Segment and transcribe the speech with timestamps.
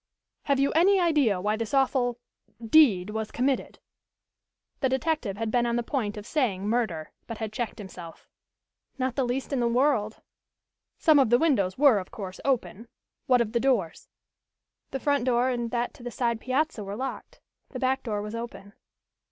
[0.45, 2.17] "Have you any idea why this awful
[2.59, 3.77] deed was committed?"
[4.79, 8.27] The detective had been on the point of saying "murder" but had checked himself.
[8.97, 10.23] "Not the least in the world."
[10.97, 12.87] "Some of the windows were, of course, open.
[13.27, 14.09] What of the doors?"
[14.89, 17.39] "The front door and that to the side piazza were locked.
[17.69, 18.73] The back door was open."